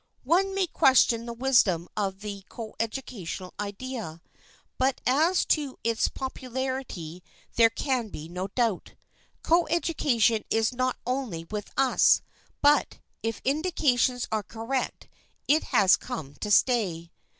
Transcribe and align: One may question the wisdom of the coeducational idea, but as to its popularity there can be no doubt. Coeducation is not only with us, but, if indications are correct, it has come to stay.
One 0.23 0.55
may 0.55 0.65
question 0.65 1.27
the 1.27 1.31
wisdom 1.33 1.87
of 1.95 2.21
the 2.21 2.43
coeducational 2.49 3.53
idea, 3.59 4.19
but 4.79 4.99
as 5.05 5.45
to 5.49 5.77
its 5.83 6.07
popularity 6.07 7.21
there 7.55 7.69
can 7.69 8.09
be 8.09 8.27
no 8.27 8.47
doubt. 8.47 8.95
Coeducation 9.43 10.43
is 10.49 10.73
not 10.73 10.97
only 11.05 11.43
with 11.43 11.69
us, 11.77 12.23
but, 12.63 12.97
if 13.21 13.41
indications 13.45 14.27
are 14.31 14.41
correct, 14.41 15.07
it 15.47 15.65
has 15.65 15.97
come 15.97 16.33
to 16.37 16.49
stay. 16.49 17.11